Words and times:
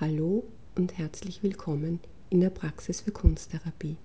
Hallo 0.00 0.44
und 0.76 0.96
herzlich 0.96 1.42
willkommen 1.42 1.98
in 2.30 2.40
der 2.40 2.50
Praxis 2.50 3.00
für 3.00 3.10
Kunsttherapie. 3.10 3.96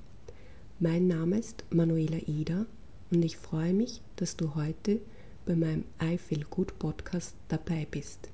Mein 0.80 1.06
Name 1.06 1.38
ist 1.38 1.66
Manuela 1.70 2.18
Eder 2.26 2.66
und 3.12 3.24
ich 3.24 3.38
freue 3.38 3.74
mich, 3.74 4.02
dass 4.16 4.36
du 4.36 4.56
heute 4.56 5.00
bei 5.46 5.56
meinem 5.56 5.84
I 6.02 6.18
Feel 6.18 6.46
Good 6.50 6.80
Podcast 6.80 7.36
dabei 7.48 7.86
bist. 7.92 8.28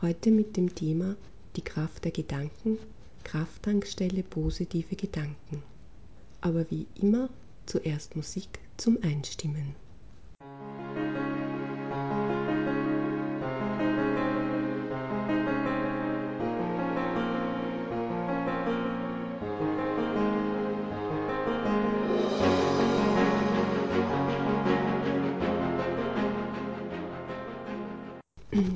Heute 0.00 0.30
mit 0.30 0.56
dem 0.56 0.72
Thema 0.76 1.16
Die 1.56 1.62
Kraft 1.62 2.04
der 2.04 2.12
Gedanken, 2.12 2.78
Krafttankstelle 3.24 4.22
positive 4.22 4.94
Gedanken. 4.94 5.64
Aber 6.40 6.70
wie 6.70 6.86
immer 6.94 7.30
zuerst 7.66 8.14
Musik 8.14 8.60
zum 8.76 9.02
Einstimmen. 9.02 9.74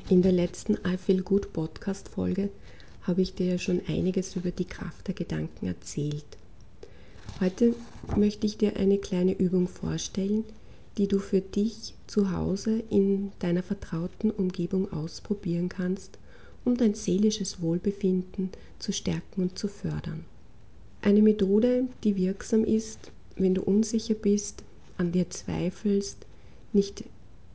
In 0.09 0.23
der 0.23 0.33
letzten 0.33 0.79
I 0.87 0.97
Feel 0.97 1.23
Good 1.23 1.53
Podcast 1.53 2.09
Folge 2.09 2.49
habe 3.03 3.21
ich 3.21 3.35
dir 3.35 3.45
ja 3.45 3.59
schon 3.59 3.83
einiges 3.87 4.35
über 4.35 4.51
die 4.51 4.65
Kraft 4.65 5.07
der 5.07 5.15
Gedanken 5.15 5.67
erzählt. 5.67 6.25
Heute 7.41 7.75
möchte 8.17 8.47
ich 8.47 8.57
dir 8.57 8.77
eine 8.77 8.97
kleine 8.97 9.35
Übung 9.37 9.69
vorstellen, 9.69 10.45
die 10.97 11.09
du 11.09 11.19
für 11.19 11.43
dich 11.43 11.93
zu 12.07 12.31
Hause 12.33 12.85
in 12.89 13.33
deiner 13.39 13.63
vertrauten 13.63 14.31
Umgebung 14.31 14.91
ausprobieren 14.95 15.69
kannst, 15.69 16.17
um 16.65 16.79
dein 16.79 16.95
seelisches 16.95 17.61
Wohlbefinden 17.61 18.53
zu 18.79 18.95
stärken 18.95 19.43
und 19.43 19.59
zu 19.59 19.69
fördern. 19.69 20.25
Eine 21.03 21.21
Methode, 21.21 21.87
die 22.03 22.17
wirksam 22.17 22.65
ist, 22.65 23.13
wenn 23.37 23.53
du 23.53 23.61
unsicher 23.61 24.15
bist, 24.15 24.63
an 24.97 25.13
dir 25.13 25.29
zweifelst, 25.29 26.25
nicht 26.73 27.05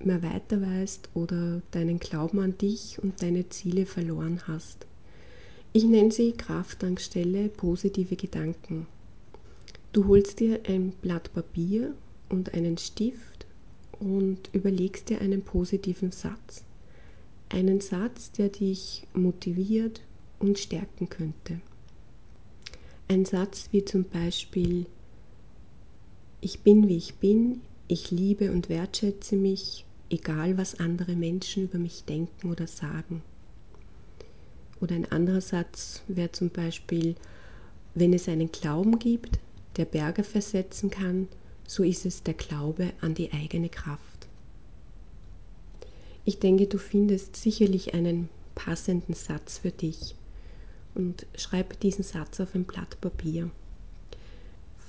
mehr 0.06 0.24
weiter 0.24 0.62
weißt 0.62 1.10
oder 1.14 1.62
deinen 1.72 2.00
Glauben 2.00 2.40
an 2.40 2.58
dich 2.58 3.00
und 3.02 3.22
deine 3.22 3.50
Ziele 3.50 3.86
verloren 3.86 4.42
hast. 4.48 4.86
Ich 5.74 5.84
nenne 5.86 6.12
sie 6.12 6.34
Krafttankstelle 6.34 7.50
positive 7.50 8.16
Gedanken. 8.16 8.88
Du 9.94 10.08
holst 10.08 10.40
dir 10.40 10.62
ein 10.68 10.92
Blatt 11.02 11.34
Papier 11.34 11.94
und 12.30 12.54
einen 12.54 12.78
Stift 12.78 13.46
und 14.00 14.50
überlegst 14.54 15.10
dir 15.10 15.22
einen 15.22 15.44
positiven 15.44 16.12
Satz. 16.12 16.64
Einen 17.50 17.82
Satz, 17.82 18.32
der 18.32 18.50
dich 18.50 19.08
motiviert 19.14 20.02
und 20.40 20.58
stärken 20.58 21.10
könnte. 21.10 21.62
Ein 23.08 23.26
Satz 23.26 23.70
wie 23.72 23.84
zum 23.84 24.06
Beispiel, 24.06 24.86
ich 26.40 26.62
bin 26.62 26.88
wie 26.88 26.98
ich 26.98 27.16
bin, 27.16 27.62
ich 27.88 28.10
liebe 28.10 28.52
und 28.52 28.70
wertschätze 28.70 29.36
mich, 29.36 29.86
egal 30.12 30.58
was 30.58 30.80
andere 30.80 31.16
Menschen 31.16 31.64
über 31.64 31.80
mich 31.80 32.04
denken 32.04 32.52
oder 32.52 32.68
sagen. 32.68 33.24
Oder 34.80 34.96
ein 34.96 35.12
anderer 35.12 35.42
Satz 35.42 36.02
wäre 36.08 36.32
zum 36.32 36.50
Beispiel, 36.50 37.16
wenn 37.94 38.14
es 38.14 38.28
einen 38.28 38.52
Glauben 38.52 39.00
gibt, 39.00 39.40
der 39.78 39.86
Berge 39.86 40.24
versetzen 40.24 40.90
kann, 40.90 41.28
so 41.68 41.84
ist 41.84 42.06
es 42.06 42.24
der 42.24 42.34
Glaube 42.34 42.92
an 43.00 43.14
die 43.14 43.32
eigene 43.32 43.70
Kraft. 43.70 44.28
Ich 46.26 46.40
denke, 46.40 46.68
du 46.68 46.78
findest 46.78 47.36
sicherlich 47.36 47.94
einen 47.94 48.30
passenden 48.56 49.14
Satz 49.14 49.60
für 49.60 49.72
dich 49.72 50.16
und 50.94 51.26
schreibe 51.36 51.76
diesen 51.76 52.04
Satz 52.04 52.40
auf 52.40 52.54
ein 52.54 52.66
Blatt 52.66 53.00
Papier. 53.02 53.50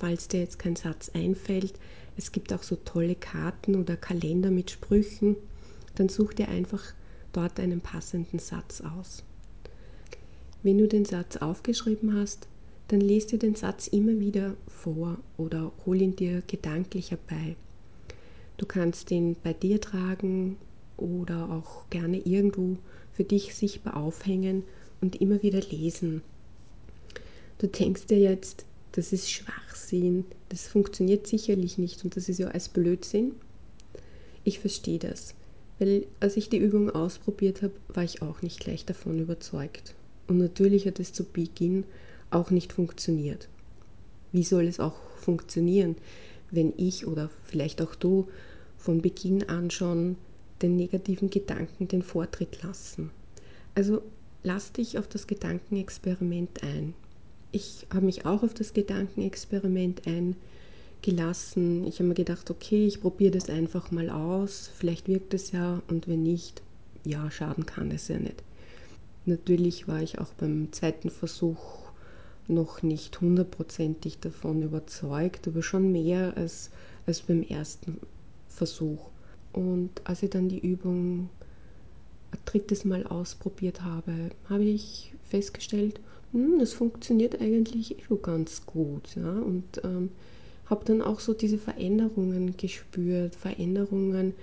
Falls 0.03 0.27
dir 0.27 0.41
jetzt 0.41 0.59
kein 0.59 0.75
Satz 0.75 1.11
einfällt, 1.13 1.75
es 2.17 2.33
gibt 2.33 2.51
auch 2.51 2.63
so 2.63 2.75
tolle 2.75 3.15
Karten 3.15 3.77
oder 3.77 3.95
Kalender 3.95 4.51
mit 4.51 4.69
Sprüchen. 4.69 5.37
Dann 5.95 6.09
such 6.09 6.33
dir 6.33 6.49
einfach 6.49 6.83
dort 7.31 7.57
einen 7.57 7.79
passenden 7.79 8.37
Satz 8.37 8.81
aus. 8.81 9.23
Wenn 10.61 10.77
du 10.77 10.89
den 10.89 11.05
Satz 11.05 11.37
aufgeschrieben 11.37 12.19
hast, 12.19 12.49
dann 12.89 12.99
lest 12.99 13.31
dir 13.31 13.39
den 13.39 13.55
Satz 13.55 13.87
immer 13.87 14.19
wieder 14.19 14.57
vor 14.67 15.19
oder 15.37 15.71
hol 15.85 16.01
ihn 16.01 16.17
dir 16.17 16.43
gedanklich 16.47 17.11
herbei. 17.11 17.55
Du 18.57 18.65
kannst 18.65 19.09
ihn 19.09 19.37
bei 19.41 19.53
dir 19.53 19.79
tragen 19.79 20.57
oder 20.97 21.49
auch 21.49 21.89
gerne 21.89 22.17
irgendwo 22.17 22.75
für 23.13 23.23
dich 23.23 23.55
sichtbar 23.55 23.95
aufhängen 23.95 24.63
und 24.99 25.21
immer 25.21 25.41
wieder 25.43 25.61
lesen. 25.61 26.23
Du 27.57 27.67
denkst 27.67 28.07
dir 28.07 28.19
jetzt, 28.19 28.65
das 28.93 29.11
ist 29.11 29.29
Schwachsinn, 29.29 30.23
das 30.49 30.67
funktioniert 30.67 31.27
sicherlich 31.27 31.77
nicht 31.77 32.03
und 32.03 32.15
das 32.15 32.29
ist 32.29 32.37
ja 32.37 32.47
als 32.49 32.69
Blödsinn. 32.69 33.33
Ich 34.43 34.59
verstehe 34.59 34.99
das, 34.99 35.33
weil 35.79 36.05
als 36.19 36.37
ich 36.37 36.47
die 36.49 36.57
Übung 36.57 36.91
ausprobiert 36.91 37.63
habe, 37.63 37.73
war 37.89 38.03
ich 38.03 38.21
auch 38.21 38.41
nicht 38.41 38.59
gleich 38.59 38.85
davon 38.85 39.19
überzeugt. 39.19 39.95
Und 40.27 40.37
natürlich 40.37 40.85
hat 40.85 40.99
es 40.99 41.11
zu 41.11 41.23
Beginn 41.23 41.85
auch 42.29 42.51
nicht 42.51 42.71
funktioniert. 42.71 43.49
Wie 44.31 44.43
soll 44.43 44.67
es 44.67 44.79
auch 44.79 44.95
funktionieren, 45.17 45.95
wenn 46.51 46.71
ich 46.77 47.07
oder 47.07 47.29
vielleicht 47.45 47.81
auch 47.81 47.95
du 47.95 48.27
von 48.77 49.01
Beginn 49.01 49.49
an 49.49 49.71
schon 49.71 50.17
den 50.61 50.75
negativen 50.75 51.31
Gedanken 51.31 51.87
den 51.87 52.03
Vortritt 52.03 52.61
lassen? 52.61 53.09
Also 53.73 54.03
lass 54.43 54.71
dich 54.71 54.99
auf 54.99 55.07
das 55.07 55.25
Gedankenexperiment 55.25 56.61
ein 56.61 56.93
ich 57.53 57.85
habe 57.93 58.05
mich 58.05 58.25
auch 58.25 58.43
auf 58.43 58.53
das 58.53 58.73
Gedankenexperiment 58.73 60.01
eingelassen. 60.07 61.85
Ich 61.87 61.99
habe 61.99 62.09
mir 62.09 62.15
gedacht, 62.15 62.49
okay, 62.49 62.87
ich 62.87 62.99
probiere 62.99 63.31
das 63.31 63.47
einfach 63.47 63.91
mal 63.91 64.09
aus. 64.09 64.71
Vielleicht 64.75 65.07
wirkt 65.07 65.33
es 65.35 65.51
ja 65.51 65.81
und 65.87 66.07
wenn 66.07 66.23
nicht, 66.23 66.63
ja, 67.05 67.29
schaden 67.29 67.65
kann 67.65 67.91
es 67.91 68.07
ja 68.07 68.17
nicht. 68.17 68.43
Natürlich 69.25 69.87
war 69.87 70.01
ich 70.01 70.19
auch 70.19 70.33
beim 70.33 70.73
zweiten 70.73 71.11
Versuch 71.11 71.83
noch 72.47 72.81
nicht 72.81 73.21
hundertprozentig 73.21 74.19
davon 74.19 74.63
überzeugt, 74.63 75.47
aber 75.47 75.61
schon 75.61 75.91
mehr 75.91 76.35
als, 76.35 76.71
als 77.05 77.21
beim 77.21 77.43
ersten 77.43 77.99
Versuch. 78.49 79.05
Und 79.53 80.01
als 80.05 80.23
ich 80.23 80.31
dann 80.31 80.49
die 80.49 80.59
Übung 80.59 81.29
ein 82.31 82.39
drittes 82.45 82.83
Mal 82.83 83.05
ausprobiert 83.05 83.83
habe, 83.83 84.31
habe 84.49 84.63
ich 84.63 85.12
festgestellt, 85.33 85.99
hm, 86.31 86.59
das 86.59 86.73
funktioniert 86.73 87.41
eigentlich 87.41 87.95
schon 88.05 88.21
ganz 88.21 88.67
gut. 88.67 89.15
Ja? 89.15 89.31
Und 89.31 89.81
ähm, 89.83 90.11
habe 90.67 90.85
dann 90.85 91.01
auch 91.01 91.19
so 91.19 91.33
diese 91.33 91.57
Veränderungen 91.57 92.55
gespürt, 92.55 93.35
Veränderungen, 93.35 94.35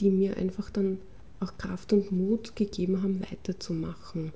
die 0.00 0.10
mir 0.10 0.38
einfach 0.38 0.70
dann 0.70 0.98
auch 1.40 1.56
Kraft 1.58 1.92
und 1.92 2.10
Mut 2.10 2.56
gegeben 2.56 3.02
haben, 3.02 3.20
weiterzumachen. 3.20 4.32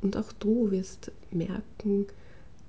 Und 0.00 0.16
auch 0.16 0.30
du 0.38 0.70
wirst 0.70 1.10
merken, 1.32 2.06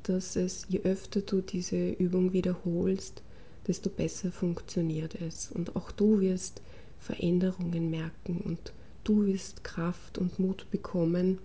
dass 0.04 0.36
es, 0.36 0.66
je 0.68 0.81
öfter 0.81 1.22
du 1.22 1.42
diese 1.42 1.92
Übung 1.92 2.34
wiederholst, 2.34 3.22
desto 3.68 3.92
besser 3.92 4.31
funktioniert 4.31 5.22
es. 5.22 5.52
Und 5.52 5.76
auch 5.76 5.92
du 5.92 6.20
wirst 6.20 6.64
Veränderungen 6.98 7.92
merken 7.92 8.42
und 8.44 8.74
du 9.04 9.28
wirst 9.28 9.64
Kraft 9.64 10.18
und 10.18 10.40
Mut 10.40 10.66
bekommen, 10.72 11.38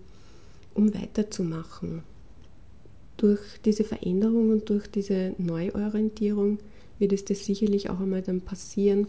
um 0.75 0.93
weiterzumachen. 0.93 2.03
Durch 3.17 3.41
diese 3.63 3.83
Veränderung 3.83 4.51
und 4.51 4.69
durch 4.69 4.87
diese 4.87 5.33
Neuorientierung 5.37 6.59
wird 6.99 7.13
es 7.13 7.25
dir 7.25 7.35
sicherlich 7.35 7.89
auch 7.89 7.99
einmal 7.99 8.21
dann 8.21 8.41
passieren, 8.41 9.07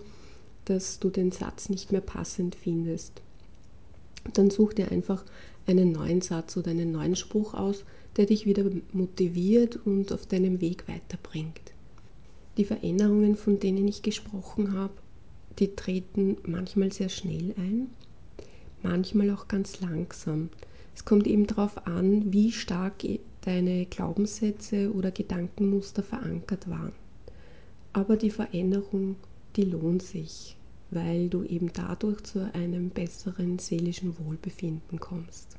dass 0.65 0.99
du 0.99 1.11
den 1.11 1.33
Satz 1.33 1.69
nicht 1.69 1.93
mehr 1.93 2.01
passend 2.01 2.55
findest. 2.55 3.21
Dann 4.33 4.51
such 4.51 4.73
dir 4.73 4.91
einfach 4.91 5.25
einen 5.67 5.93
neuen 5.93 6.21
Satz 6.21 6.57
oder 6.57 6.71
einen 6.71 6.93
neuen 6.93 7.17
Spruch 7.17 7.55
aus, 7.55 7.85
der 8.17 8.27
dich 8.27 8.47
wieder 8.47 8.65
motiviert 8.93 9.79
und 9.85 10.13
auf 10.13 10.27
deinem 10.27 10.61
Weg 10.61 10.89
weiterbringt. 10.89 11.73
Die 12.57 12.65
Veränderungen, 12.65 13.37
von 13.37 13.61
denen 13.61 13.87
ich 13.87 14.03
gesprochen 14.03 14.73
habe, 14.73 14.95
die 15.59 15.75
treten 15.75 16.37
manchmal 16.45 16.93
sehr 16.93 17.09
schnell 17.09 17.55
ein, 17.57 17.89
manchmal 18.83 19.31
auch 19.31 19.49
ganz 19.49 19.81
langsam. 19.81 20.49
Es 20.97 21.05
kommt 21.05 21.27
eben 21.27 21.47
darauf 21.47 21.87
an, 21.87 22.33
wie 22.33 22.51
stark 22.51 23.05
deine 23.43 23.85
Glaubenssätze 23.85 24.91
oder 24.93 25.11
Gedankenmuster 25.11 26.03
verankert 26.03 26.69
waren. 26.71 26.95
Aber 27.93 28.17
die 28.17 28.31
Veränderung, 28.31 29.17
die 29.57 29.65
lohnt 29.65 30.03
sich, 30.03 30.57
weil 30.91 31.29
du 31.29 31.45
eben 31.45 31.71
dadurch 31.73 32.23
zu 32.25 32.53
einem 32.55 32.89
besseren 32.89 33.59
seelischen 33.59 34.19
Wohlbefinden 34.19 34.99
kommst. 34.99 35.57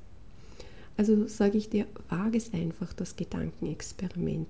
Also 0.98 1.28
sage 1.28 1.60
ich 1.60 1.69
dir, 1.69 1.86
wage 2.10 2.38
es 2.38 2.51
einfach 2.51 2.92
das 2.94 3.16
Gedankenexperiment. 3.16 4.50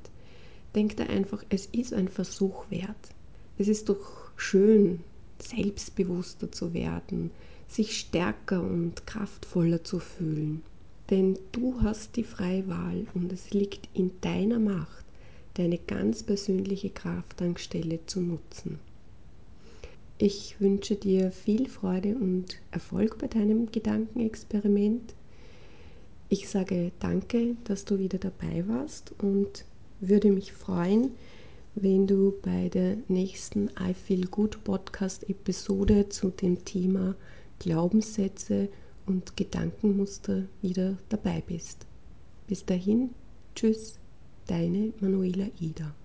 Denk 0.74 0.96
dir 0.96 1.10
einfach, 1.10 1.44
es 1.50 1.66
ist 1.68 1.94
ein 1.94 2.08
Versuch 2.08 2.72
wert. 2.72 3.10
Es 3.58 3.68
ist 3.68 3.90
doch 3.90 4.32
schön, 4.38 5.02
selbstbewusster 5.40 6.50
zu 6.52 6.74
werden, 6.74 7.30
sich 7.68 7.98
stärker 7.98 8.62
und 8.62 9.06
kraftvoller 9.06 9.84
zu 9.84 10.00
fühlen. 10.00 10.64
Denn 11.10 11.40
du 11.52 11.82
hast 11.82 12.16
die 12.18 12.24
freie 12.24 12.68
Wahl 12.68 13.08
und 13.14 13.32
es 13.32 13.52
liegt 13.52 13.88
in 13.94 14.12
deiner 14.22 14.60
Macht, 14.60 15.06
deine 15.54 15.78
ganz 15.78 16.24
persönliche 16.24 16.90
Kraftankstelle 16.90 18.06
zu 18.06 18.22
nutzen. 18.22 18.80
Ich 20.20 20.60
wünsche 20.60 20.96
dir 20.96 21.32
viel 21.32 21.70
Freude 21.70 22.16
und 22.16 22.58
Erfolg 22.72 23.20
bei 23.20 23.28
deinem 23.28 23.72
Gedankenexperiment. 23.72 25.14
Ich 26.30 26.50
sage 26.50 26.92
danke, 27.00 27.56
dass 27.64 27.86
du 27.86 28.00
wieder 28.00 28.18
dabei 28.18 28.68
warst 28.68 29.14
und 29.22 29.64
würde 30.00 30.32
mich 30.32 30.52
freuen, 30.52 31.12
wenn 31.76 32.08
du 32.08 32.34
bei 32.42 32.70
der 32.70 32.98
nächsten 33.08 33.70
I 33.80 33.94
Feel 33.94 34.26
Good 34.26 34.64
Podcast 34.64 35.30
Episode 35.30 36.10
zu 36.10 36.32
dem 36.32 36.66
Thema 36.66 37.16
Glaubenssätze 37.60 38.70
und 39.08 39.36
Gedankenmuster 39.36 40.44
wieder 40.62 40.98
dabei 41.10 41.42
bist. 41.46 41.88
Bis 42.48 42.66
dahin, 42.66 43.10
tschüss, 43.56 44.00
deine 44.46 44.94
Manuela 45.00 45.48
Ida. 45.60 45.96